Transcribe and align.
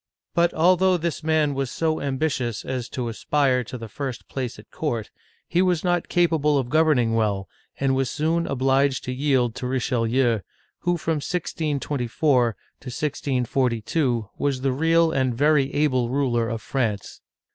But 0.33 0.51
al 0.55 0.77
though 0.77 0.97
this 0.97 1.21
man 1.23 1.53
was 1.53 1.69
so 1.69 2.01
ambitious 2.01 2.65
as 2.65 2.89
to 2.89 3.07
aspire 3.07 3.63
to 3.65 3.77
the 3.77 3.87
first 3.87 4.27
place 4.27 4.57
at 4.57 4.71
court, 4.71 5.11
he 5.47 5.61
was 5.61 5.83
not 5.83 6.09
capable 6.09 6.57
of 6.57 6.71
governing 6.71 7.13
well, 7.13 7.47
and 7.79 7.93
was 7.93 8.09
soon 8.09 8.47
obliged 8.47 9.03
to 9.03 9.11
yield 9.13 9.53
to 9.53 9.67
Richelieu, 9.67 10.39
who 10.79 10.97
from 10.97 11.17
1624 11.17 12.55
to 12.79 12.87
1642 12.87 14.27
was 14.39 14.61
the 14.61 14.71
real 14.71 15.11
and 15.11 15.35
very 15.35 15.71
able 15.71 16.09
ruler 16.09 16.49
of 16.49 16.63
France. 16.63 17.21